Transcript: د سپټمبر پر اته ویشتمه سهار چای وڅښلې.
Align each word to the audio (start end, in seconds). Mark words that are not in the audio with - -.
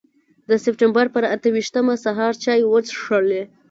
د 0.49 0.51
سپټمبر 0.63 1.05
پر 1.15 1.23
اته 1.33 1.47
ویشتمه 1.55 1.95
سهار 2.05 2.33
چای 2.43 2.61
وڅښلې. 2.71 3.43